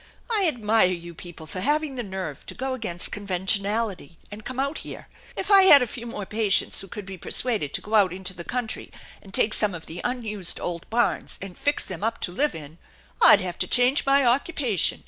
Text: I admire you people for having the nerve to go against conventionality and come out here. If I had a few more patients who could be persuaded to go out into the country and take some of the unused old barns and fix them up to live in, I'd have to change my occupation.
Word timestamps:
I 0.31 0.47
admire 0.47 0.89
you 0.89 1.13
people 1.13 1.45
for 1.45 1.59
having 1.59 1.93
the 1.93 2.01
nerve 2.01 2.43
to 2.47 2.55
go 2.55 2.73
against 2.73 3.11
conventionality 3.11 4.17
and 4.31 4.43
come 4.43 4.59
out 4.59 4.79
here. 4.79 5.07
If 5.37 5.51
I 5.51 5.65
had 5.65 5.83
a 5.83 5.85
few 5.85 6.07
more 6.07 6.25
patients 6.25 6.81
who 6.81 6.87
could 6.87 7.05
be 7.05 7.19
persuaded 7.19 7.71
to 7.75 7.81
go 7.81 7.93
out 7.93 8.11
into 8.11 8.33
the 8.33 8.43
country 8.43 8.91
and 9.21 9.31
take 9.31 9.53
some 9.53 9.75
of 9.75 9.85
the 9.85 10.01
unused 10.03 10.59
old 10.59 10.89
barns 10.89 11.37
and 11.39 11.55
fix 11.55 11.85
them 11.85 12.03
up 12.03 12.19
to 12.21 12.31
live 12.31 12.55
in, 12.55 12.79
I'd 13.21 13.41
have 13.41 13.59
to 13.59 13.67
change 13.67 14.03
my 14.03 14.25
occupation. 14.25 14.99